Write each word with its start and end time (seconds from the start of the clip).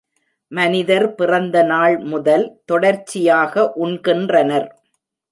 மனிதர் 0.51 1.05
பிறந்த 1.15 1.57
நாள் 1.63 1.97
முதல் 2.03 2.45
தொடர்ச்சியாக 2.65 3.65
உண்கின்றனர். 3.75 4.67